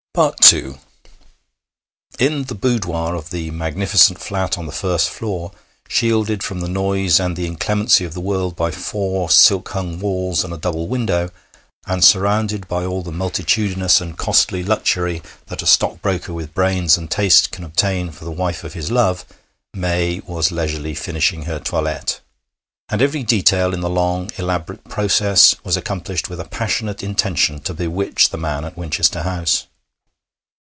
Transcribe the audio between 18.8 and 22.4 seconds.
love, May was leisurely finishing her toilette.